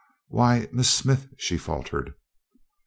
"Why 0.29 0.67
Miss 0.71 0.91
Smith!" 0.91 1.27
she 1.37 1.59
faltered. 1.59 2.15